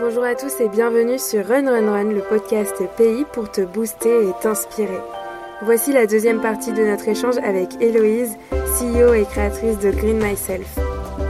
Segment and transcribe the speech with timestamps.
[0.00, 4.28] Bonjour à tous et bienvenue sur Run Run Run, le podcast pays pour te booster
[4.28, 5.00] et t'inspirer.
[5.62, 8.36] Voici la deuxième partie de notre échange avec Héloïse,
[8.78, 10.78] CEO et créatrice de Green Myself.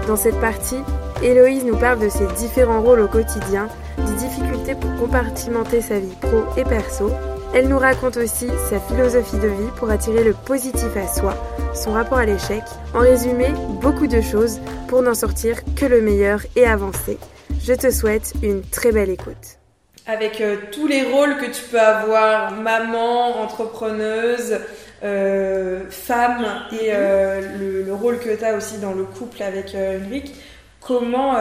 [0.06, 0.82] Dans cette partie,
[1.22, 6.16] Héloïse nous parle de ses différents rôles au quotidien, des difficultés pour compartimenter sa vie
[6.20, 7.10] pro et perso.
[7.54, 11.34] Elle nous raconte aussi sa philosophie de vie pour attirer le positif à soi,
[11.74, 12.62] son rapport à l'échec.
[12.92, 13.46] En résumé,
[13.80, 17.18] beaucoup de choses pour n'en sortir que le meilleur et avancer.
[17.62, 19.58] Je te souhaite une très belle écoute.
[20.06, 24.58] Avec euh, tous les rôles que tu peux avoir, maman, entrepreneuse,
[25.04, 29.74] euh, femme et euh, le, le rôle que tu as aussi dans le couple avec
[29.74, 30.32] Ulrich,
[30.80, 31.36] comment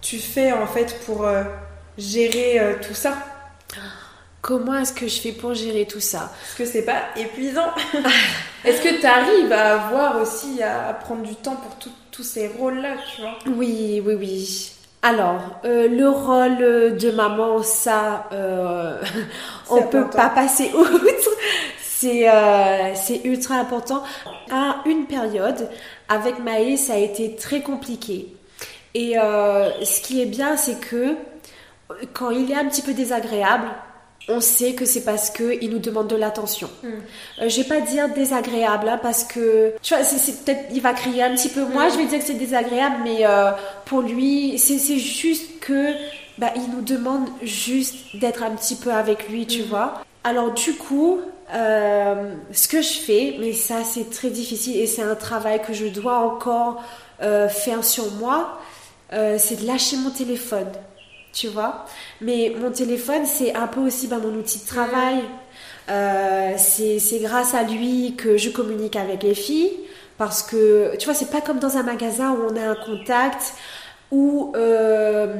[0.00, 1.28] tu fais en fait pour
[1.98, 3.18] gérer tout ça?
[4.40, 6.32] Comment est-ce que je fais pour gérer tout ça?
[6.42, 7.70] Est-ce que c'est pas épuisant
[8.64, 11.76] Est-ce que tu arrives à avoir aussi à, prendre du temps pour
[12.10, 13.38] tous ces rôles-là, tu vois?
[13.46, 14.72] Oui, oui, oui.
[15.04, 19.02] Alors, euh, le rôle de maman, ça, euh,
[19.70, 21.30] on peut pas passer outre.
[21.82, 24.04] C'est euh, ultra important.
[24.50, 25.68] À une période,
[26.08, 28.28] avec Maë, ça a été très compliqué.
[28.94, 31.16] Et euh, ce qui est bien, c'est que
[32.12, 33.66] quand il est un petit peu désagréable,
[34.28, 36.70] on sait que c'est parce que il nous demande de l'attention.
[36.82, 36.88] Mm.
[37.42, 40.92] Euh, je vais pas dire désagréable hein, parce que tu vois, c'est peut-être il va
[40.92, 41.64] crier un petit peu.
[41.64, 41.90] Moi, mm.
[41.92, 43.50] je vais dire que c'est désagréable, mais euh,
[43.84, 45.92] pour lui, c'est juste que
[46.38, 49.66] bah, il nous demande juste d'être un petit peu avec lui, tu mm.
[49.66, 50.04] vois.
[50.24, 51.20] Alors du coup,
[51.52, 55.72] euh, ce que je fais, mais ça c'est très difficile et c'est un travail que
[55.72, 56.82] je dois encore
[57.20, 58.58] faire sur moi,
[59.10, 60.66] c'est de lâcher mon téléphone
[61.32, 61.86] tu vois.
[62.20, 65.22] Mais mon téléphone, c'est un peu aussi bah, mon outil de travail.
[65.88, 69.72] Euh, c'est grâce à lui que je communique avec les filles.
[70.18, 73.54] Parce que, tu vois, c'est pas comme dans un magasin où on a un contact,
[74.10, 74.52] où...
[74.56, 75.34] Euh,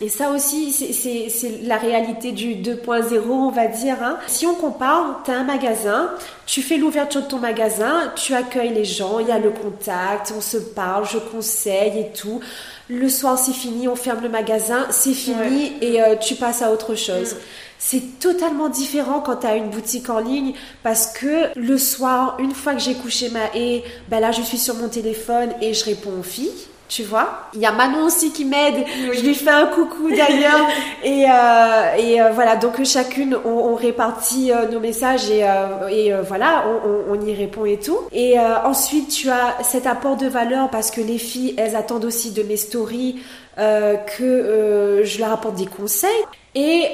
[0.00, 3.96] et ça aussi, c'est la réalité du 2.0, on va dire.
[4.02, 4.18] Hein.
[4.26, 6.10] Si on compare, tu as un magasin,
[6.46, 10.34] tu fais l'ouverture de ton magasin, tu accueilles les gens, il y a le contact,
[10.36, 12.40] on se parle, je conseille et tout.
[12.88, 16.72] Le soir, c'est fini, on ferme le magasin, c'est fini et euh, tu passes à
[16.72, 17.34] autre chose.
[17.34, 17.38] Mm.
[17.78, 22.52] C'est totalement différent quand tu as une boutique en ligne parce que le soir, une
[22.52, 25.84] fois que j'ai couché ma haie, ben là, je suis sur mon téléphone et je
[25.84, 26.50] réponds aux filles
[26.94, 27.48] tu vois.
[27.54, 28.84] Il y a Manon aussi qui m'aide.
[29.12, 30.68] Je lui fais un coucou d'ailleurs.
[31.02, 35.44] et, euh, et euh, voilà, donc chacune, on, répartit euh, nos messages et,
[35.90, 37.98] et voilà, on, on, y répond et tout.
[38.12, 42.30] Et ensuite, tu as cet apport de valeur parce que les filles, elles attendent aussi
[42.30, 43.20] de mes stories
[43.56, 46.10] que je leur apporte des conseils.
[46.54, 46.90] Et,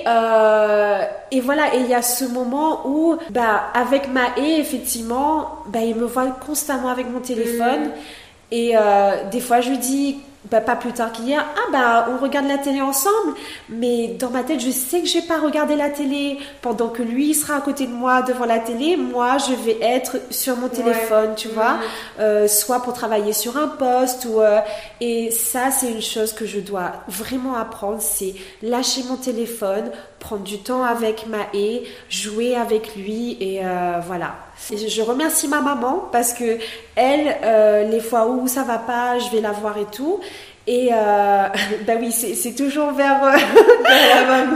[1.31, 5.97] et voilà, et il y a ce moment où, bah, avec Maë, effectivement, bah, il
[5.97, 7.89] me voit constamment avec mon téléphone.
[7.89, 7.93] Mm.
[8.51, 10.19] Et euh, des fois, je lui dis,
[10.51, 13.35] bah, pas plus tard qu'hier, ah bah on regarde la télé ensemble,
[13.69, 16.39] mais dans ma tête, je sais que je vais pas regarder la télé.
[16.63, 18.97] Pendant que lui sera à côté de moi devant la télé.
[18.97, 21.79] Moi, je vais être sur mon téléphone, tu vois,
[22.19, 24.61] euh, soit pour travailler sur un poste ou euh,
[25.01, 30.45] et ça, c'est une chose que je dois vraiment apprendre, c'est lâcher mon téléphone, prendre
[30.45, 33.61] du temps avec Maë, jouer avec lui et
[34.07, 34.35] voilà.
[34.71, 36.59] Et je remercie ma maman parce que
[36.95, 40.21] elle, euh, les fois où ça va pas, je vais la voir et tout.
[40.73, 41.49] Et euh,
[41.87, 43.37] bah oui, c'est toujours vers, euh,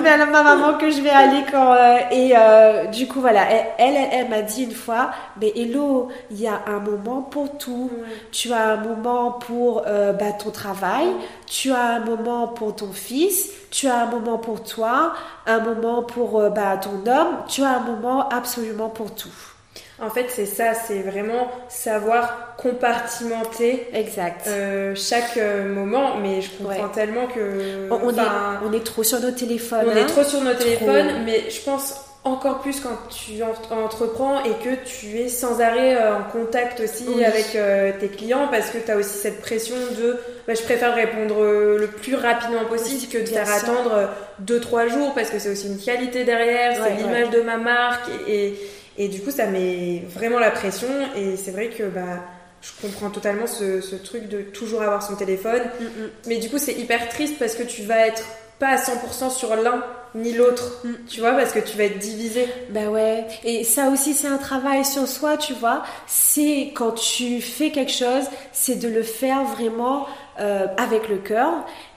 [0.00, 1.72] vers, ma maman que je vais aller quand.
[1.72, 3.44] Euh, et euh, du coup, voilà,
[3.78, 5.10] elle, elle, m'a dit une fois,
[5.40, 7.90] mais Hello, il y a un moment pour tout.
[8.30, 11.08] Tu as un moment pour bah, ton travail,
[11.46, 15.14] tu as un moment pour ton fils, tu as un moment pour toi,
[15.48, 19.53] un moment pour bah, ton homme, tu as un moment absolument pour tout.
[20.02, 24.46] En fait, c'est ça, c'est vraiment savoir compartimenter exact.
[24.48, 26.16] Euh, chaque euh, moment.
[26.20, 27.88] Mais je comprends tellement que.
[27.90, 28.20] On, est,
[28.64, 29.86] on, est, trop sur nos téléphones.
[29.86, 30.06] On est hein.
[30.06, 35.18] trop sur nos téléphones, mais je pense encore plus quand tu entreprends et que tu
[35.18, 37.56] es sans arrêt euh, en contact aussi avec
[38.00, 41.86] tes clients parce que tu as aussi cette pression de bah, je préfère répondre le
[41.86, 44.08] plus rapidement possible que de faire attendre
[44.42, 48.54] 2-3 jours parce que c'est aussi une qualité derrière, c'est l'image de ma marque et
[48.56, 50.88] et du coup, ça met vraiment la pression.
[51.16, 52.24] Et c'est vrai que bah,
[52.62, 55.62] je comprends totalement ce, ce, truc de toujours avoir son téléphone.
[55.80, 56.10] Mm, mm.
[56.26, 58.24] Mais du coup, c'est hyper triste parce que tu vas être
[58.58, 59.82] pas à 100% sur l'un
[60.14, 60.92] ni l'autre, mm.
[61.08, 62.46] tu vois, parce que tu vas être divisé.
[62.70, 63.26] Bah ouais.
[63.42, 65.82] Et ça aussi, c'est un travail sur soi, tu vois.
[66.06, 70.06] C'est quand tu fais quelque chose, c'est de le faire vraiment
[70.38, 71.52] euh, avec le cœur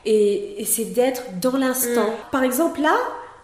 [0.05, 2.13] et, et c'est d'être dans l'instant.
[2.31, 2.95] Par exemple, là,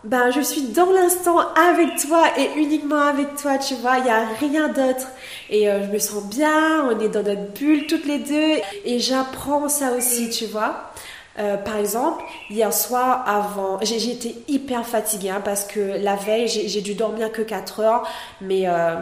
[0.03, 4.09] ben, je suis dans l'instant avec toi et uniquement avec toi, tu vois, il n'y
[4.09, 5.07] a rien d'autre.
[5.49, 8.99] Et euh, je me sens bien, on est dans notre bulle toutes les deux et
[8.99, 10.91] j'apprends ça aussi, tu vois.
[11.39, 16.47] Euh, par exemple, hier soir avant, j'ai été hyper fatiguée hein, parce que la veille,
[16.47, 18.07] j'ai dû dormir que 4 heures,
[18.41, 18.95] mais euh,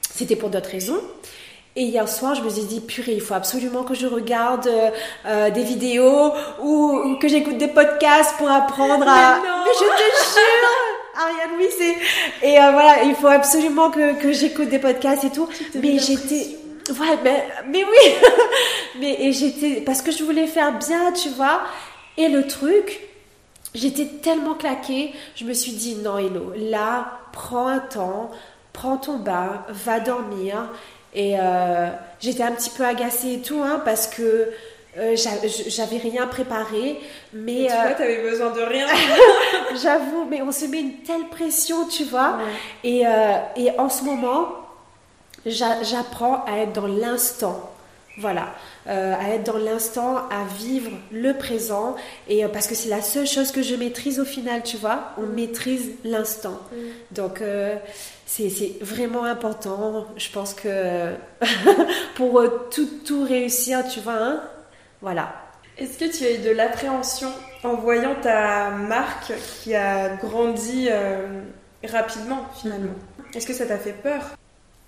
[0.00, 1.00] c'était pour d'autres raisons.
[1.78, 4.66] Et hier soir, je me suis dit, purée, il faut absolument que je regarde
[5.26, 6.32] euh, des vidéos
[6.62, 9.36] ou, que j'écoute des podcasts pour apprendre à...
[9.36, 10.68] Mais, je te jure
[11.22, 12.46] Ariane, oui, c'est...
[12.46, 15.48] Et voilà, il faut absolument que, que j'écoute des podcasts et tout.
[15.74, 16.56] Mais j'étais...
[16.92, 18.14] Ouais, mais, mais oui.
[19.00, 21.60] mais et j'étais parce que je voulais faire bien, tu vois.
[22.16, 23.00] Et le truc,
[23.74, 28.30] j'étais tellement claquée, je me suis dit non, Hello, là, prends un temps,
[28.72, 30.70] prends ton bain, va dormir.
[31.16, 31.88] Et euh,
[32.20, 34.50] j'étais un petit peu agacée et tout, hein, parce que
[34.98, 37.00] euh, j'avais rien préparé,
[37.32, 37.66] mais...
[37.66, 38.86] tu vois, euh, t'avais besoin de rien.
[39.82, 42.38] J'avoue, mais on se met une telle pression, tu vois.
[42.84, 43.04] Et,
[43.56, 44.48] et en ce moment,
[45.46, 47.72] j'apprends à être dans l'instant.
[48.18, 48.54] Voilà,
[48.86, 51.96] euh, à être dans l'instant, à vivre le présent,
[52.28, 55.10] et euh, parce que c'est la seule chose que je maîtrise au final, tu vois,
[55.18, 56.58] on maîtrise l'instant.
[56.72, 56.76] Mm.
[57.10, 57.76] Donc euh,
[58.24, 58.48] c'est
[58.80, 61.12] vraiment important, je pense que
[62.16, 64.42] pour tout, tout réussir, tu vois, hein,
[65.02, 65.34] voilà.
[65.76, 67.28] Est-ce que tu as eu de l'appréhension
[67.64, 70.88] en voyant ta marque qui a grandi
[71.84, 72.94] rapidement finalement?
[73.18, 73.36] Mm.
[73.36, 74.22] Est-ce que ça t'a fait peur?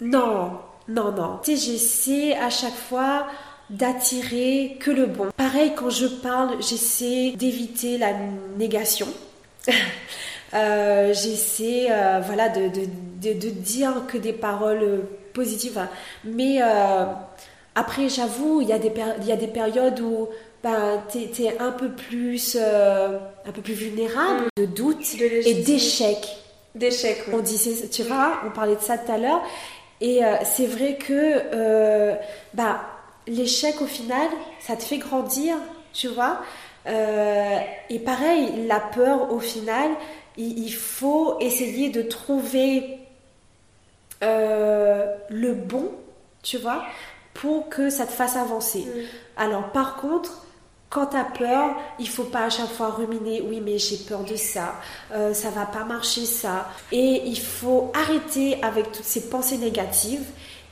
[0.00, 1.38] Non, non, non.
[1.42, 3.26] Tu sais, j'essaie à chaque fois
[3.70, 5.28] d'attirer que le bon.
[5.36, 8.12] Pareil, quand je parle, j'essaie d'éviter la
[8.56, 9.08] négation.
[10.54, 12.70] Euh, j'essaie euh, voilà, de,
[13.20, 15.02] de, dire que des paroles
[15.34, 15.78] positives.
[16.24, 17.04] Mais euh,
[17.74, 18.90] après, j'avoue, il y, a des
[19.26, 20.28] y a des périodes où
[20.62, 24.60] ben, tu es, un peu plus, un peu plus vulnérable, mm.
[24.62, 26.26] de doute et d'échec.
[26.74, 29.42] D'échec, On disait, tu vois, on parlait de ça tout à l'heure.
[30.00, 31.12] Et euh, c'est vrai que
[31.52, 32.14] euh,
[32.54, 32.82] bah,
[33.26, 34.28] l'échec au final,
[34.60, 35.56] ça te fait grandir,
[35.92, 36.40] tu vois.
[36.86, 37.58] Euh,
[37.90, 39.90] et pareil, la peur au final,
[40.36, 42.98] il, faut essayer de trouver
[44.22, 45.90] le bon,
[46.42, 46.84] tu vois,
[47.34, 48.80] pour que ça te fasse avancer.
[48.80, 49.00] Mm.
[49.36, 50.46] Alors par contre,
[50.90, 54.36] quand tu peur, il faut pas à chaque fois ruminer, oui mais j'ai peur de
[54.36, 54.74] ça,
[55.12, 56.68] euh, ça va pas marcher ça.
[56.92, 60.24] Et il faut arrêter avec toutes ces pensées négatives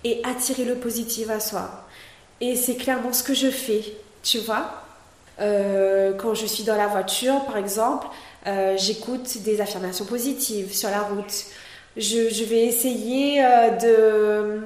[0.05, 1.85] et attirer le positif à soi.
[2.41, 3.83] Et c'est clairement ce que je fais,
[4.23, 4.83] tu vois.
[5.39, 8.07] Euh, quand je suis dans la voiture, par exemple,
[8.47, 11.45] euh, j'écoute des affirmations positives sur la route.
[11.99, 13.43] je vais essayer
[13.83, 14.63] de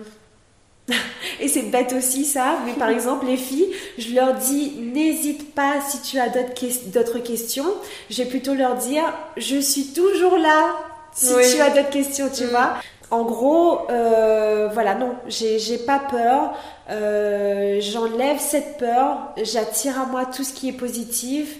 [1.40, 5.81] et c'est bête aussi ça, mais par exemple les filles, je leur dis n'hésite pas
[5.88, 7.66] si tu as d'autres questions.
[8.10, 9.04] Je vais plutôt leur dire
[9.37, 10.75] je suis toujours là
[11.12, 12.48] si tu as d'autres questions, tu mm.
[12.48, 12.75] vois.
[13.10, 16.54] En gros, euh, voilà, non, j'ai pas peur.
[16.90, 19.32] Euh, j'enlève cette peur.
[19.42, 21.56] J'attire à moi tout ce qui est positif.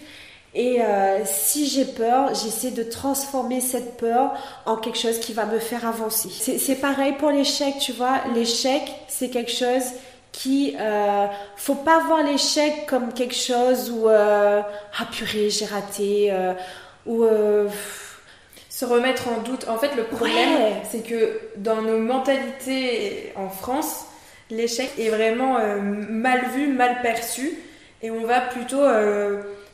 [0.55, 4.33] Et euh, si j'ai peur, j'essaie de transformer cette peur
[4.67, 6.29] en quelque chose qui va me faire avancer.
[6.29, 8.21] C'est pareil pour l'échec, tu vois.
[8.35, 9.85] L'échec, c'est quelque chose
[10.33, 10.75] qui...
[10.79, 11.27] Euh,
[11.57, 14.09] faut pas voir l'échec comme quelque chose où...
[14.09, 14.61] Euh,
[14.99, 16.33] ah purée, j'ai raté.
[16.33, 16.55] Euh,
[17.07, 17.25] ou...
[18.69, 19.69] Se remettre en doute.
[19.69, 24.07] En fait, le problème, c'est que dans nos mentalités en France,
[24.51, 27.59] l'échec est vraiment mal vu, mal perçu.
[28.03, 28.81] Et on va plutôt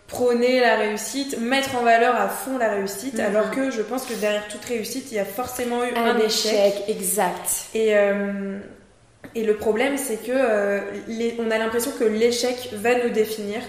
[0.09, 3.25] prôner la réussite, mettre en valeur à fond la réussite, mhm.
[3.25, 6.85] alors que je pense que derrière toute réussite, il y a forcément eu un, échec.
[6.89, 7.67] Exact.
[7.75, 8.59] Et, euh,
[9.35, 10.81] et le problème, c'est que euh,
[11.39, 13.61] on a l'impression que l'échec va nous définir,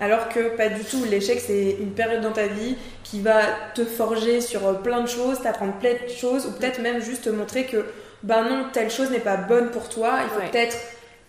[0.00, 1.04] alors que pas du tout.
[1.08, 3.40] L'échec, c'est une période dans ta vie qui va
[3.74, 7.30] te forger sur plein de choses, t'apprendre plein de choses, ou peut-être même juste te
[7.30, 7.86] montrer que,
[8.22, 10.76] ben non, telle chose n'est pas bonne pour toi, il faut peut-être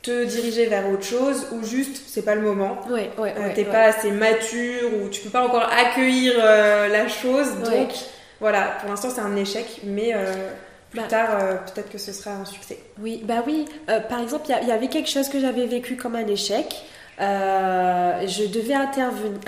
[0.06, 2.80] te diriger vers autre chose ou juste c'est pas le moment.
[2.90, 7.08] Ouais, ouais, euh, T'es pas assez mature ou tu peux pas encore accueillir euh, la
[7.08, 7.48] chose.
[7.64, 7.90] Donc
[8.40, 10.52] voilà, pour l'instant c'est un échec, mais euh,
[10.92, 12.78] plus bah tard peut-être que ce sera un succès.
[13.02, 13.66] Oui, bah oui.
[14.10, 16.86] par exemple, il y, avait quelque chose que j'avais vécu comme un échec.
[17.20, 19.40] je devais intervenir.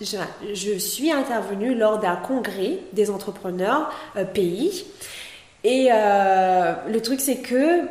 [0.00, 0.16] Je,
[0.54, 3.92] je, suis intervenue lors d'un congrès des entrepreneurs
[4.34, 4.84] pays.
[5.64, 7.82] Et le truc, c'est que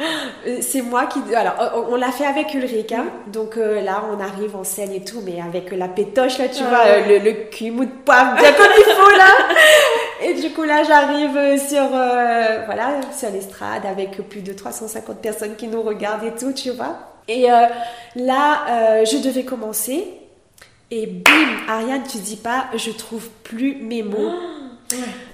[0.60, 1.20] c'est moi qui.
[1.34, 3.04] Alors, on, l'a fait avec Ulrika.
[3.26, 6.64] Donc euh, là, on arrive en scène et tout, mais avec la pétoche, là, tu
[6.64, 9.30] vois, le, le cul mou de poivre, bien comme il faut, là.
[10.22, 15.56] Et du coup, là, j'arrive sur, euh, voilà, sur l'estrade avec plus de 350 personnes
[15.56, 16.98] qui nous regardent et tout, tu vois.
[17.26, 17.66] Et euh,
[18.16, 20.06] là, je devais commencer.
[20.90, 21.32] Et bim,
[21.68, 24.32] Ariane, tu dis pas, je trouve plus mes mots.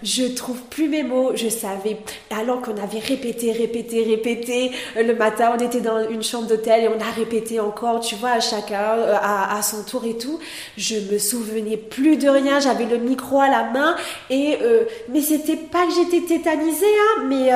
[0.03, 1.99] Je trouve plus mes mots, je savais.
[2.31, 4.73] Alors qu'on avait répété, répété, répété.
[4.97, 8.15] Euh, le matin, on était dans une chambre d'hôtel et on a répété encore, tu
[8.17, 10.39] vois, à chacun, euh, à, son tour et tout.
[10.77, 13.97] Je me souvenais plus de rien, j'avais le micro à la main.
[14.31, 17.51] Et, euh, mais c'était pas que j'étais tétanisée, hein, mais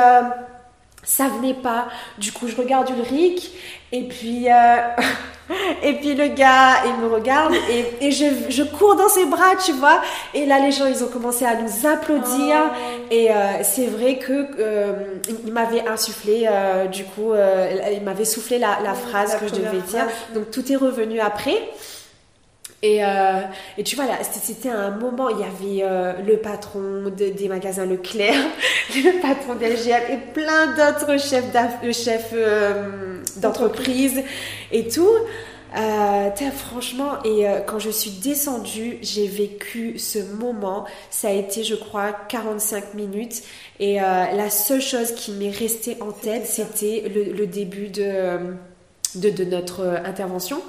[1.02, 1.88] ça venait pas.
[2.19, 3.50] Du coup, je regarde Ulrich
[3.92, 4.76] et puis, euh,
[5.83, 9.57] et puis le gars, il me regarde et, et je, je, cours dans ses bras,
[9.64, 10.02] tu vois.
[10.35, 12.57] Et là, les gens, ils ont commencé à nous applaudir.
[12.71, 13.07] Oh.
[13.11, 14.92] Et euh, c'est vrai que euh,
[15.47, 17.33] il m'avait insufflé, euh, du coup,
[17.92, 20.07] il m'avait soufflé la, la phrase que je devais dire.
[20.35, 21.71] Donc tout est revenu après.
[22.82, 23.40] Et, euh,
[23.76, 27.84] et tu vois, là, c'était un moment, il y avait euh, le patron des magasins
[27.84, 28.34] Leclerc,
[28.94, 31.52] le patron d'LGM et plein d'autres chefs
[31.92, 34.22] chefs euh, d'entreprise
[34.72, 35.10] et tout.
[35.76, 40.87] Euh, franchement, et euh, quand je suis descendue, j'ai vécu ce moment.
[41.10, 43.42] Ça a été, je crois, 45 minutes.
[43.78, 48.38] Et la seule chose qui m'est restée en tête, c'était le, le, début de,
[49.14, 50.60] de, de notre intervention.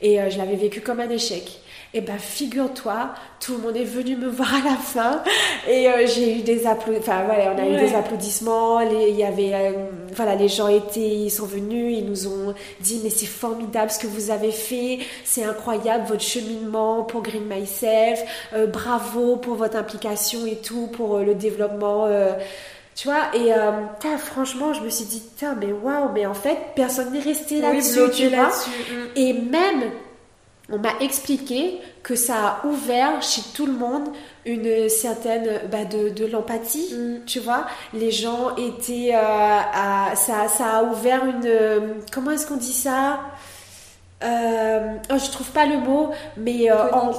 [0.00, 1.60] Et euh, je l'avais vécu comme un échec.
[1.94, 5.22] Et ben figure-toi, tout le monde est venu me voir à la fin
[5.66, 7.14] et euh, j'ai eu des applaudissements.
[7.14, 8.80] Enfin voilà, on a eu des applaudissements.
[8.80, 9.72] il y avait, euh,
[10.14, 13.98] voilà, les gens étaient, ils sont venus, ils nous ont dit mais c'est formidable ce
[13.98, 18.22] que vous avez fait, c'est incroyable votre cheminement pour Green Myself,
[18.70, 22.06] bravo pour votre implication et tout, pour le développement.
[22.98, 23.86] Tu vois, et euh,
[24.18, 25.22] franchement, je me suis dit,
[25.60, 28.48] mais waouh, mais en fait, personne n'est resté là-dessus, tu vois.
[28.48, 29.06] Mm.
[29.14, 29.92] Et même,
[30.68, 34.08] on m'a expliqué que ça a ouvert chez tout le monde
[34.44, 37.24] une certaine bah, de, de l'empathie, mm.
[37.24, 37.68] tu vois.
[37.94, 43.20] Les gens étaient, euh, à, ça, ça a ouvert une, comment est-ce qu'on dit ça?
[44.24, 47.12] Euh, oh, Je trouve pas le mot, mais euh, en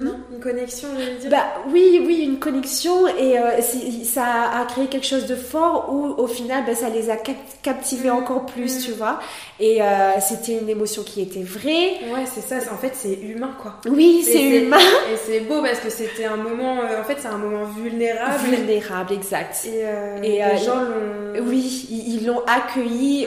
[0.00, 0.10] Hmm?
[0.32, 3.60] Une connexion, je veux dire bah, Oui, oui, une connexion et euh,
[4.04, 8.08] ça a créé quelque chose de fort où au final bah, ça les a captivés
[8.08, 8.18] hmm.
[8.18, 8.82] encore plus, hmm.
[8.84, 9.18] tu vois.
[9.58, 11.98] Et euh, c'était une émotion qui était vraie.
[12.14, 13.80] Ouais, c'est ça, en fait c'est humain quoi.
[13.86, 14.78] Oui, c'est humain.
[15.12, 18.38] Et c'est beau parce que c'était un moment, euh, en fait c'est un moment vulnérable.
[18.44, 19.66] Vulnérable, exact.
[19.66, 19.80] Et,
[20.22, 21.42] et les gens l'ont.
[21.42, 23.26] Oui, ils l'ont accueilli,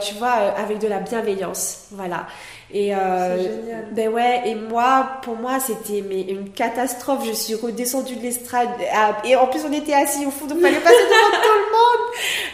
[0.00, 1.88] tu vois, avec de la bienveillance.
[1.90, 2.26] Voilà.
[2.72, 3.36] Et euh,
[3.92, 7.24] ben ouais, et moi, pour moi, c'était mais une catastrophe.
[7.24, 8.68] Je suis redescendue de l'estrade
[9.24, 12.06] et en plus on était assis au fond, donc fallait passer devant tout le monde.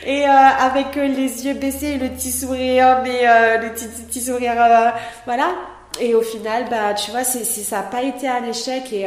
[0.04, 4.21] Et euh, avec euh, les yeux baissés, le petit sourire, mais euh, le petit, petit
[4.21, 4.54] sourire,
[5.25, 5.54] voilà.
[5.99, 9.07] Et au final, bah tu vois, c'est ça n'a pas été un échec et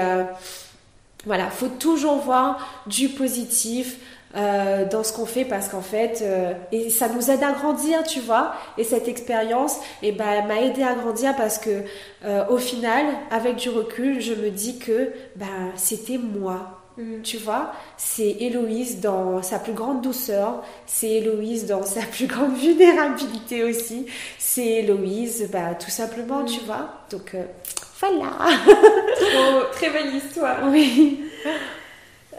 [1.25, 3.97] voilà, faut toujours voir du positif.
[4.35, 8.03] Euh, dans ce qu'on fait parce qu'en fait, euh, et ça nous aide à grandir,
[8.03, 8.53] tu vois.
[8.77, 11.83] Et cette expérience, et eh ben, m'a aidé à grandir parce que
[12.25, 16.81] euh, au final, avec du recul, je me dis que ben, c'était moi.
[16.97, 17.21] Mm.
[17.21, 22.57] Tu vois, c'est Héloïse dans sa plus grande douceur, c'est Héloïse dans sa plus grande
[22.57, 24.05] vulnérabilité aussi,
[24.37, 26.45] c'est Héloïse, bah, tout simplement, mm.
[26.47, 26.89] tu vois.
[27.09, 27.37] Donc,
[28.01, 28.31] voilà.
[29.71, 30.57] très belle histoire.
[30.69, 31.21] Oui.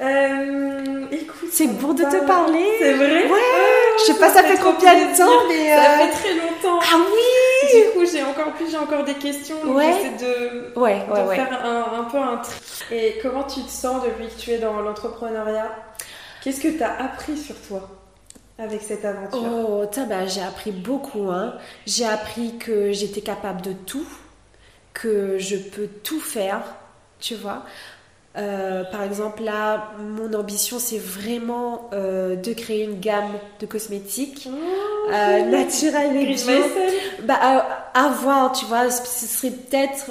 [0.00, 2.66] Euh, écoute, c'est bon de te parler.
[2.78, 3.26] C'est vrai.
[3.28, 3.40] Ouais.
[3.98, 6.80] je sais pas, ça, fait combien de temps, mais ça euh, fait très longtemps.
[6.82, 7.82] Ah oui.
[7.82, 9.56] Du coup, j'ai encore plus, j'ai encore des questions.
[9.64, 9.94] Donc ouais.
[9.94, 12.54] j'essaie de, ouais, de faire un, un, peu un tri.
[12.90, 15.70] Et comment tu te sens depuis que tu es dans l'entrepreneuriat?
[16.42, 17.88] Qu'est-ce que tu as appris sur toi
[18.58, 19.40] avec cette aventure?
[19.42, 21.30] Oh, bah, j'ai appris beaucoup.
[21.30, 21.54] Hein.
[21.86, 24.06] J'ai appris que j'étais capable de tout,
[24.92, 26.62] que je peux tout faire,
[27.18, 27.64] tu vois.
[28.36, 34.48] Euh, par exemple, là, mon ambition, c'est vraiment euh, de créer une gamme de cosmétiques
[34.50, 36.62] oh, euh, naturels et bio.
[37.22, 37.38] Bah,
[37.94, 40.10] à, voir, tu vois, ce serait peut-être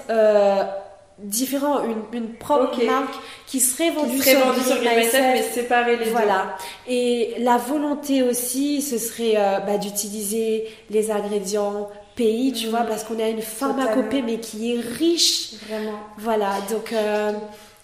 [1.19, 3.13] différent, une, une propre marque
[3.45, 6.57] qui serait vendue sur, vendue sur mais séparer les voilà.
[6.87, 9.35] Et la volonté aussi, ce serait
[9.67, 12.87] bah, d'utiliser les ingrédients pays, tu vois, mm.
[12.87, 15.53] parce qu'on a une pharmacopée, mais qui est riche.
[15.67, 15.99] Vraiment.
[16.17, 16.91] Voilà, donc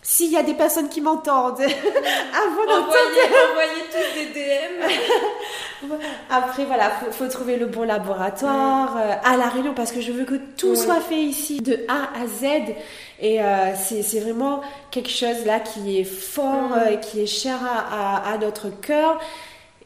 [0.01, 5.93] s'il y a des personnes qui m'entendent, avant d'envoyer envoyez tous des DM.
[6.29, 10.11] Après, voilà, faut, faut trouver le bon laboratoire euh, à la Réunion parce que je
[10.11, 12.73] veux que tout soit fait ici de A à Z.
[13.19, 16.73] Et euh, c'est vraiment quelque chose là qui est fort, mm.
[16.73, 19.19] euh, qui est cher à, à, notre cœur.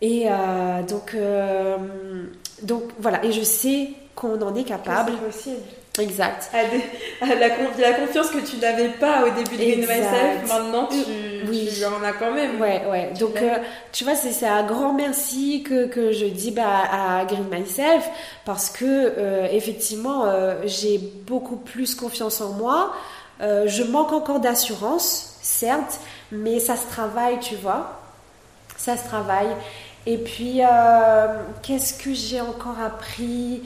[0.02, 0.28] Et
[0.88, 1.16] donc,
[2.62, 5.14] donc voilà, et je sais qu'on en est capable.
[5.14, 5.62] C'est possible.
[6.00, 6.52] Exact.
[7.22, 10.98] la, la, confiance que tu n'avais pas au début de Green Myself, maintenant tu,
[11.48, 11.70] oui.
[11.74, 12.60] tu, en as quand même.
[12.60, 13.14] Ouais, ouais.
[13.18, 13.58] Donc, euh,
[13.94, 18.10] tu vois, c'est un grand merci que, que je dis bah, à Green Myself
[18.44, 22.94] parce que, euh, effectivement, euh, j'ai beaucoup plus confiance en moi.
[23.40, 26.00] je manque encore d'assurance, certes,
[26.32, 28.02] mais ça se travaille, tu vois.
[28.76, 29.56] Ça se travaille.
[30.06, 30.60] Et puis,
[31.64, 33.62] qu'est-ce que j'ai encore appris?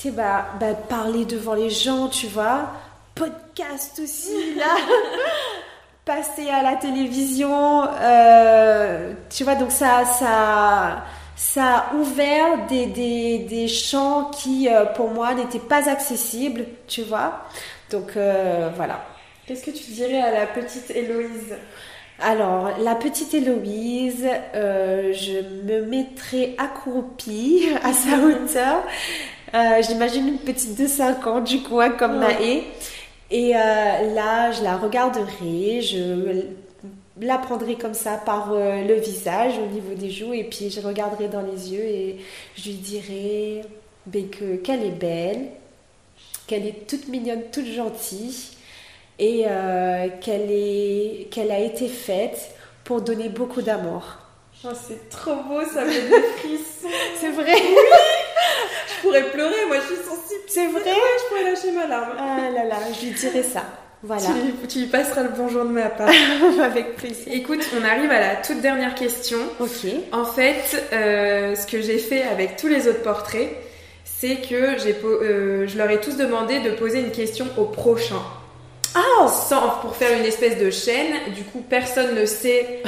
[0.00, 2.70] Tu sais, bah, bah, parler devant les gens, tu vois.
[3.14, 4.74] Podcast aussi, là.
[6.06, 7.82] Passer à la télévision.
[9.28, 11.04] tu vois, donc ça, ça,
[11.36, 17.02] ça a ouvert des, des, des champs qui, euh, pour moi, n'étaient pas accessibles, tu
[17.02, 17.44] vois.
[17.90, 19.04] Donc, euh, voilà.
[19.46, 21.54] Qu'est-ce que tu dirais à la petite Héloïse?
[22.22, 28.82] Alors, la petite Héloïse, euh, je me mettrais accroupie à sa hauteur.
[29.52, 32.64] J'imagine une petite de 5 ans, du coup, hein, comme Maë.
[33.30, 36.44] Et là, je la regarderai, je
[37.20, 40.80] la prendrai comme ça par euh, le visage au niveau des joues et puis je
[40.80, 42.16] regarderai dans les yeux et
[42.56, 43.62] je lui dirai
[44.06, 45.48] ben, que qu'elle est belle,
[46.46, 48.56] qu'elle est toute mignonne, toute gentille
[49.18, 52.54] et euh, qu'elle est qu'elle a été faite
[52.84, 54.02] pour donner beaucoup d'amour.
[54.64, 56.88] Oh, c'est trop beau, ça me fait des frissons.
[57.20, 57.54] c'est vrai.
[59.00, 60.40] Je pourrais pleurer, moi je suis sensible.
[60.46, 60.82] C'est vrai.
[60.84, 62.12] je pourrais lâcher ma larme.
[62.18, 63.62] Ah là là, je lui dirai ça.
[64.02, 64.22] Voilà.
[64.68, 66.08] Tu, lui passeras le bonjour de ma part.
[66.62, 67.32] Avec plaisir.
[67.32, 69.38] Écoute, on arrive à la toute dernière question.
[69.58, 69.90] Ok.
[70.12, 73.50] En fait, euh, ce que j'ai fait avec tous les autres portraits,
[74.04, 78.22] c'est que j'ai, euh, je leur ai tous demandé de poser une question au prochain.
[78.94, 81.32] Ah Sans, Pour faire une espèce de chaîne.
[81.34, 82.82] Du coup, personne ne sait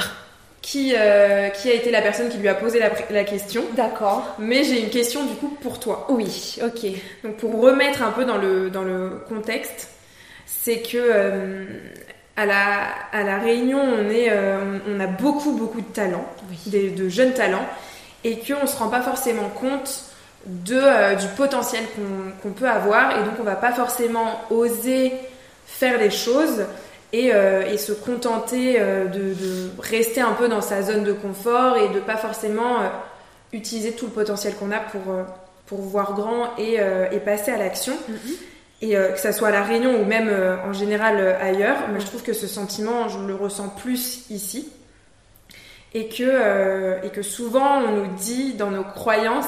[0.63, 3.63] qui, euh, qui a été la personne qui lui a posé la, la question.
[3.75, 4.35] D'accord.
[4.39, 6.07] Mais j'ai une question du coup pour toi.
[6.09, 6.89] Oui, ok.
[7.23, 9.89] Donc pour remettre un peu dans le, dans le contexte,
[10.47, 11.65] c'est que euh,
[12.37, 16.25] à, la, à la Réunion, on, est, euh, on a beaucoup, beaucoup de talents,
[16.65, 17.67] de jeunes talents,
[18.23, 20.05] et qu'on ne se rend pas forcément compte
[20.45, 21.83] de, du potentiel
[22.41, 25.11] qu'on peut avoir, et donc on va pas forcément oser
[25.65, 26.65] faire les choses
[27.13, 31.89] et, et se contenter de, de, rester un peu dans sa zone de confort et
[31.89, 32.77] de pas forcément
[33.51, 35.01] utiliser tout le potentiel qu'on a pour,
[35.67, 36.79] pour voir grand et,
[37.11, 37.93] et passer à l'action.
[37.93, 38.33] Mm-hmm
[38.83, 41.87] et euh, que ça soit à la Réunion ou même euh, en général euh, ailleurs,
[41.93, 44.69] mais je trouve que ce sentiment, je le ressens plus ici.
[45.95, 49.45] Et que, et que souvent on nous dit dans nos croyances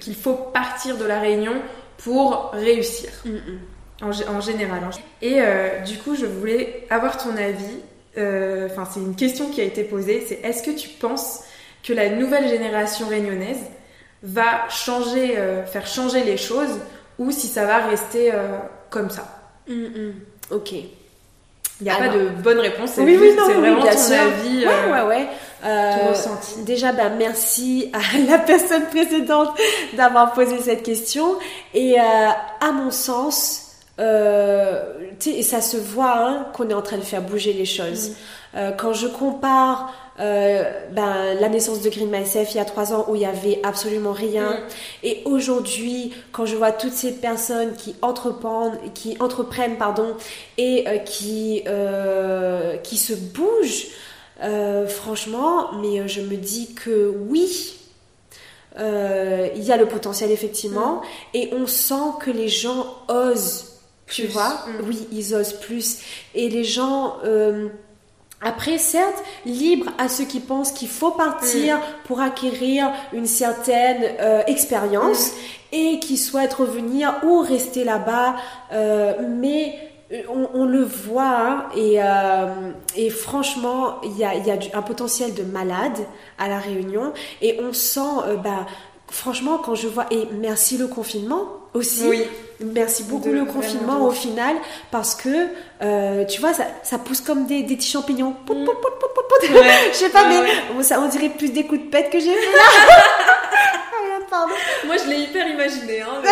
[0.00, 1.54] qu'il faut partir de la Réunion
[1.98, 3.10] pour réussir.
[3.24, 3.58] Mm, mm.
[4.04, 4.80] En, général.
[4.84, 4.90] Hein.
[5.22, 5.40] Et
[5.86, 7.78] du coup, je voulais avoir ton avis.
[8.16, 10.24] Enfin, c'est une question qui a été posée.
[10.28, 11.40] C'est est-ce que tu penses
[11.82, 13.60] que la nouvelle génération réunionnaise
[14.22, 15.36] va changer,
[15.66, 16.78] faire changer les choses
[17.18, 18.58] ou si ça va rester euh,
[18.90, 19.26] comme ça?
[19.68, 20.14] Mm, mm.
[20.50, 20.72] Ok.
[20.72, 24.92] Il n'y a pas de bonne réponse, c'est oui, oui, vraiment ton avis, ouais, euh,
[24.92, 25.28] ouais, ouais.
[25.64, 26.62] Euh, ressenti.
[26.62, 29.50] Déjà, ben, merci à la personne précédente
[29.94, 31.36] d'avoir posé cette question.
[31.74, 33.63] Et à mon sens,
[33.98, 38.10] et ça se voit hein, qu'on est en train de faire bouger les choses.
[38.54, 38.76] Mm.
[38.76, 43.06] quand je compare euh, ben, la naissance de Green Myself il y a trois ans
[43.08, 44.52] où il y avait absolument rien.
[44.52, 44.58] Mm.
[45.02, 50.16] Et aujourd'hui, quand je vois toutes ces personnes qui entreprennent, qui entreprennent pardon,
[50.56, 53.88] et euh, qui, euh, qui se bougent,
[54.88, 57.78] franchement, mais je me dis que oui,
[58.78, 61.02] il y a le potentiel effectivement, mm.
[61.34, 63.73] et on sent que les gens osent.
[64.06, 64.86] Tu vois, mm.
[64.86, 65.98] oui, ils osent plus.
[66.34, 67.16] Et les gens,
[68.44, 71.80] après, certes, libre à ceux qui pensent qu'il faut partir mm.
[72.04, 75.34] pour acquérir une certaine euh, expérience mm.
[75.72, 78.36] et qui souhaitent revenir ou rester là-bas.
[78.72, 79.78] Euh, mais
[80.12, 80.20] euh,
[80.52, 84.32] on, le voit hein, et, franchement, il y a,
[84.74, 85.98] un potentiel de malade
[86.36, 88.66] à la Réunion et on sent, bah,
[89.10, 92.04] franchement, quand je vois, et merci le confinement aussi.
[92.06, 92.22] Oui.
[92.60, 94.56] Merci beaucoup le confinement au final
[94.90, 95.48] parce que
[95.82, 98.34] euh, tu vois ça, pousse comme des, petits champignons.
[98.48, 98.66] Mm.
[99.92, 102.36] je sais pas mais ça on dirait plus des coups de pète que j'ai là.
[104.30, 104.54] Pardon.
[104.86, 106.00] Moi je l'ai hyper imaginé.
[106.00, 106.22] Hein,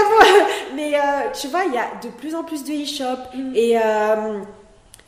[0.75, 3.53] mais euh, tu vois il y a de plus en plus de e-shop mm.
[3.55, 4.39] et euh,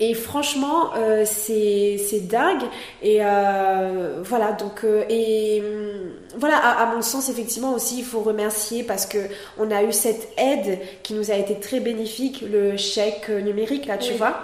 [0.00, 2.64] et franchement, euh, c'est dingue.
[3.02, 8.20] Et euh, voilà, donc, euh, et hum, voilà, à, mon sens, effectivement aussi, il faut
[8.20, 9.18] remercier parce que
[9.58, 13.98] on a eu cette aide qui nous a été très bénéfique, le chèque numérique, là,
[13.98, 14.34] tu vois.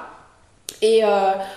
[0.82, 1.02] Et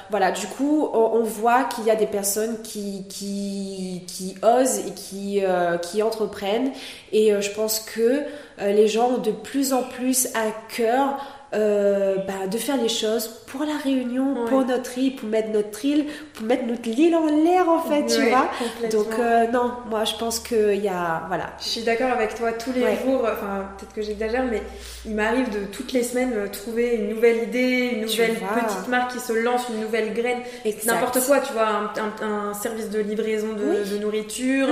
[0.10, 4.91] voilà, du coup, on, voit qu'il y a des personnes qui, qui, qui osent et
[4.91, 5.41] qui,
[5.82, 6.71] qui entreprennent.
[7.13, 8.23] Et je pense que
[8.60, 11.17] les gens ont de plus en plus à cœur
[11.53, 15.85] euh, bah, de faire les choses pour la réunion, pour notre île, pour mettre notre
[15.85, 18.49] île, pour mettre notre île en l'air en fait, tu vois.
[18.89, 21.51] Donc euh, non, moi je pense qu'il y a, voilà.
[21.59, 24.63] Je suis d'accord avec toi, tous les jours, enfin peut-être que j'exagère, mais
[25.05, 29.19] il m'arrive de toutes les semaines trouver une nouvelle idée, une nouvelle petite marque qui
[29.19, 30.39] se lance, une nouvelle graine,
[30.85, 34.67] n'importe quoi, tu vois, un, service de livraison de, nourriture,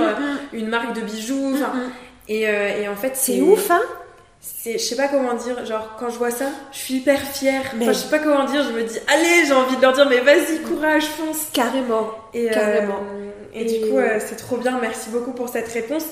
[0.52, 1.54] une marque de bijoux,
[2.28, 3.82] et, euh, et, en fait c'est ouf, hein
[4.64, 7.62] je sais pas comment dire, genre quand je vois ça, je suis hyper fière.
[7.76, 10.08] Enfin, je sais pas comment dire, je me dis, allez, j'ai envie de leur dire,
[10.08, 11.46] mais vas-y, courage, fonce.
[11.52, 12.10] Carrément.
[12.34, 13.00] Et, euh, Carrément.
[13.54, 16.04] et, du coup, euh, c'est trop bien, merci beaucoup pour cette réponse.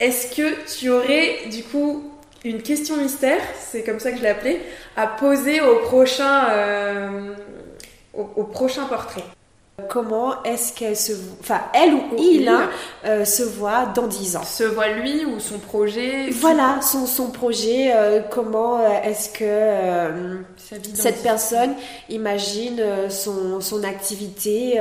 [0.00, 2.10] Est-ce que tu aurais, du coup,
[2.44, 4.60] une question mystère, c'est comme ça que je l'ai appelée,
[4.96, 7.34] à poser au prochain, euh,
[8.12, 9.24] au prochain portrait
[9.88, 12.70] Comment est-ce qu'elle se, enfin elle ou il, hein,
[13.04, 14.44] euh, se voit dans 10 ans?
[14.44, 16.30] Se voit lui ou son projet?
[16.30, 17.90] Voilà, son, son projet.
[17.92, 20.44] Euh, comment euh, est-ce que
[20.94, 21.74] cette personne
[22.08, 24.80] imagine son, son activité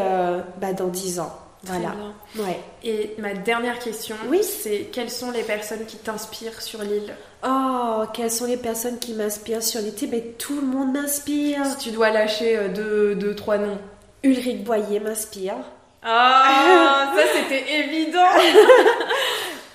[0.62, 1.39] bah, dans 10 ans?
[1.63, 1.93] Voilà.
[2.38, 2.60] Ouais.
[2.84, 7.15] Et ma dernière question, oui c'est quelles sont les personnes qui t'inspirent sur l'île?
[7.43, 9.93] Oh, quelles sont les personnes qui m'inspirent sur l'île?
[10.12, 11.65] Mais tout le monde m'inspire.
[11.65, 13.79] Si tu dois lâcher deux, deux trois noms.
[14.24, 15.58] Ulrich Boyer m'inspire.
[16.02, 18.20] Ah, ça c'était évident.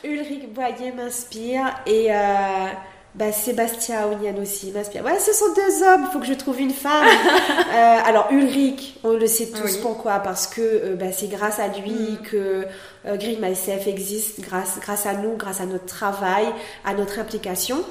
[0.04, 2.66] Ulrich Boyer m'inspire et euh,
[3.14, 5.04] bah, Sébastien Aounian aussi m'inspire.
[5.04, 7.06] Ouais, ce sont deux hommes, il faut que je trouve une femme.
[7.68, 11.68] Euh, alors Ulrich, on le sait tous pourquoi, parce que euh, bah, c'est grâce à
[11.68, 12.22] lui mm.
[12.22, 12.64] que
[13.04, 16.46] Green Myself existe, grâce, grâce à nous, grâce à notre travail,
[16.84, 17.84] à notre implication.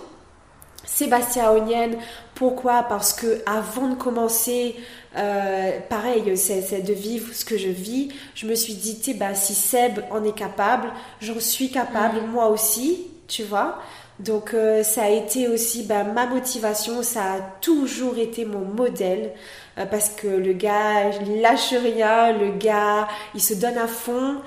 [0.87, 1.91] Sébastien Aounian,
[2.33, 2.83] pourquoi?
[2.83, 4.75] Parce que avant de commencer
[5.17, 8.09] euh, pareil, c'est de vivre ce que je vis.
[8.33, 10.87] Je me suis dit, bah, si Seb en est capable,
[11.21, 12.31] j'en suis capable mm.
[12.31, 13.79] moi aussi, tu vois.
[14.19, 19.31] Donc euh, ça a été aussi bah, ma motivation, ça a toujours été mon modèle
[19.77, 24.37] euh, parce que le gars il lâche rien, le gars il se donne à fond.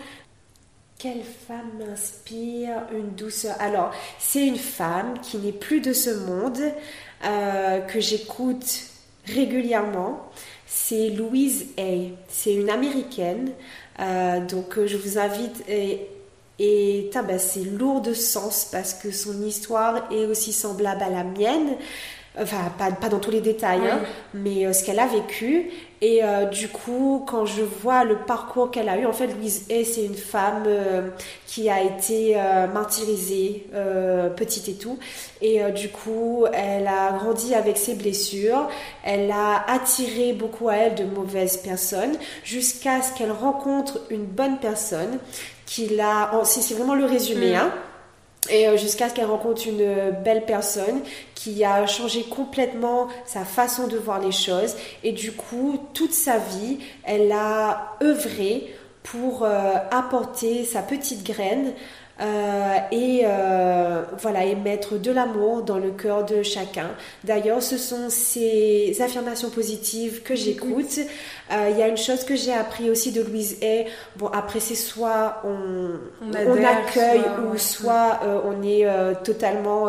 [1.00, 6.60] Quelle femme m'inspire une douceur Alors c'est une femme qui n'est plus de ce monde,
[7.22, 8.84] que j'écoute
[9.26, 10.30] régulièrement
[10.72, 12.14] c'est Louise Hay.
[12.28, 13.50] C'est une américaine.
[13.98, 16.06] Euh, donc euh, je vous invite et,
[16.60, 21.24] et ben, c'est lourd de sens parce que son histoire est aussi semblable à la
[21.24, 21.74] mienne
[22.40, 24.00] enfin pas, pas, dans tous les détails, hein,
[24.34, 25.70] mais euh, ce qu'elle a vécu.
[26.02, 29.66] Et euh, du coup, quand je vois le parcours qu'elle a eu, en fait, Louise
[29.68, 31.08] Hay, c'est une femme euh,
[31.46, 32.36] qui a été
[32.72, 33.66] martyrisée,
[34.36, 34.98] petite et tout.
[35.42, 38.68] Et du coup, elle a grandi avec ses blessures.
[39.04, 44.58] Elle a attiré beaucoup à elle de mauvaises personnes jusqu'à ce qu'elle rencontre une bonne
[44.58, 45.18] personne
[45.66, 46.30] qui l'a...
[46.44, 47.56] C'est vraiment le résumé, mm.
[47.56, 47.72] hein
[48.48, 51.02] et euh, jusqu'à ce qu'elle rencontre une euh, belle personne
[51.34, 54.76] qui a changé complètement sa façon de voir les choses.
[55.04, 61.72] Et du coup, toute sa vie, elle a œuvré pour euh, apporter sa petite graine
[62.20, 66.90] euh, et euh, voilà et mettre de l'amour dans le cœur de chacun.
[67.24, 70.98] D'ailleurs, ce sont ces affirmations positives que j'écoute.
[71.50, 73.86] Euh, il y a une chose que j'ai appris aussi de Louise Hay.
[74.16, 78.86] Bon, après c'est soit on, on, accueille ou soit on est
[79.24, 79.86] totalement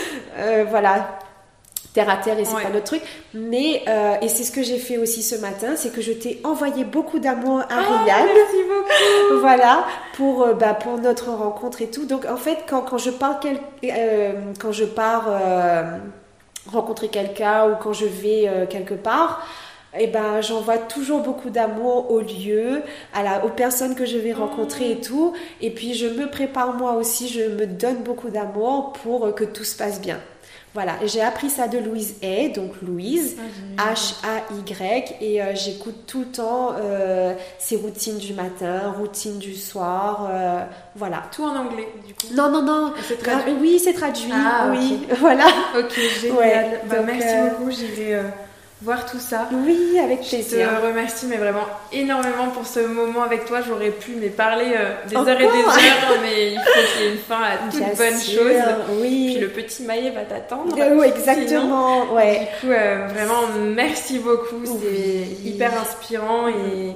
[0.68, 1.18] voilà
[1.94, 3.02] terre à terre et c'est pas notre truc.
[3.32, 6.40] Mais, euh, et c'est ce que j'ai fait aussi ce matin, c'est que je t'ai
[6.44, 9.40] envoyé beaucoup d'amour à oh, Merci beaucoup.
[9.40, 12.04] voilà, pour, euh, bah, pour notre rencontre et tout.
[12.04, 15.28] Donc en fait, quand, quand je pars, quel, euh, quand je pars
[16.66, 19.46] rencontrer quelqu'un ou quand je vais quelque part,
[19.96, 24.32] eh ben, j'envoie toujours beaucoup d'amour au lieu, à la, aux personnes que je vais
[24.32, 25.34] rencontrer et tout.
[25.60, 29.62] Et puis, je me prépare moi aussi, je me donne beaucoup d'amour pour que tout
[29.62, 30.18] se passe bien.
[30.74, 33.36] Voilà, j'ai appris ça de Louise Hay, donc Louise,
[33.78, 40.28] H-A-Y, et euh, j'écoute tout le temps euh, ses routines du matin, routines du soir,
[40.28, 40.64] euh,
[40.96, 41.22] voilà.
[41.30, 42.92] Tout en anglais, du coup Non, non, non.
[43.06, 45.46] C'est traduit Oui, c'est traduit, ah, oui, voilà.
[45.78, 46.80] Ok, génial.
[46.90, 48.22] Bah, merci beaucoup, j'irai
[48.84, 49.48] voir tout ça.
[49.50, 50.68] Oui, avec plaisir.
[50.70, 53.60] Je te remercie, mais vraiment énormément pour ce moment avec toi.
[53.66, 57.08] J'aurais pu mais parler euh, des heures et des heures, mais il faut qu'il y
[57.08, 59.00] ait une fin à toute bonne chose.
[59.00, 59.30] Oui.
[59.32, 60.76] Puis le petit maillet va t'attendre.
[60.78, 62.12] Euh, oui, exactement.
[62.12, 62.40] Ouais.
[62.40, 64.64] Du coup, euh, vraiment, merci beaucoup.
[64.64, 66.94] C'est hyper inspirant et.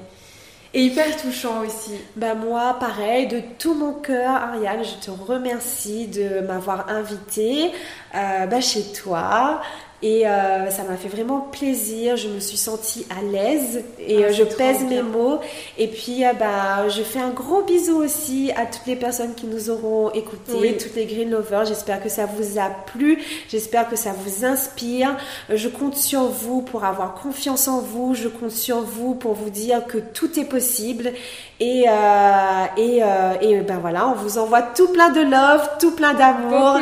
[0.74, 1.92] Et hyper touchant aussi.
[2.14, 7.72] Bah moi, pareil, de tout mon cœur, Ariane, je te remercie de m'avoir invité
[8.12, 9.62] bah, chez toi.
[10.02, 12.16] Et euh, ça m'a fait vraiment plaisir.
[12.16, 15.40] Je me suis sentie à l'aise et ah, je pèse mes mots.
[15.76, 19.70] Et puis, bah, je fais un gros bisou aussi à toutes les personnes qui nous
[19.70, 21.64] auront écouté, toutes les Green Lovers.
[21.64, 23.22] J'espère que ça vous a plu.
[23.48, 25.16] J'espère que ça vous inspire.
[25.52, 28.14] Je compte sur vous pour avoir confiance en vous.
[28.14, 31.12] Je compte sur vous pour vous dire que tout est possible.
[31.60, 35.90] Et, euh, et, euh, et ben voilà, on vous envoie tout plein de love, tout
[35.90, 36.78] plein d'amour,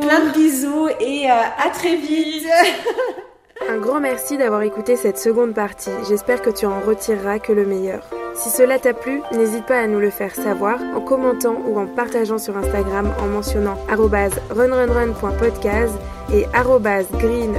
[0.00, 2.43] plein de bisous et euh, à très vite.
[3.68, 5.90] Un grand merci d'avoir écouté cette seconde partie.
[6.08, 8.02] J'espère que tu en retireras que le meilleur.
[8.34, 11.86] Si cela t'a plu, n'hésite pas à nous le faire savoir en commentant ou en
[11.86, 15.94] partageant sur Instagram en mentionnant runrunrun.podcast
[16.32, 16.46] et
[17.12, 17.54] green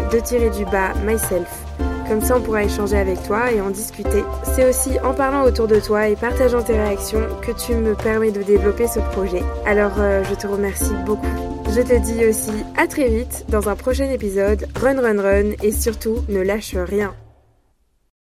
[0.51, 1.65] du bas myself.
[2.07, 4.23] Comme ça, on pourra échanger avec toi et en discuter.
[4.43, 8.31] C'est aussi en parlant autour de toi et partageant tes réactions que tu me permets
[8.31, 9.41] de développer ce projet.
[9.65, 11.54] Alors, euh, je te remercie beaucoup.
[11.75, 14.65] Je te dis aussi à très vite dans un prochain épisode.
[14.79, 17.13] Run, run, run et surtout, ne lâche rien.